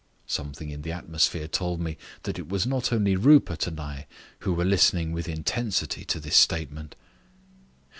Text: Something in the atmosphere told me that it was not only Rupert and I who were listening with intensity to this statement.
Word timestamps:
Something 0.25 0.71
in 0.71 0.81
the 0.81 0.91
atmosphere 0.91 1.47
told 1.47 1.79
me 1.79 1.95
that 2.23 2.39
it 2.39 2.49
was 2.49 2.65
not 2.65 2.91
only 2.91 3.15
Rupert 3.15 3.67
and 3.67 3.79
I 3.79 4.07
who 4.39 4.51
were 4.51 4.65
listening 4.65 5.11
with 5.11 5.29
intensity 5.29 6.03
to 6.05 6.19
this 6.19 6.35
statement. 6.37 6.95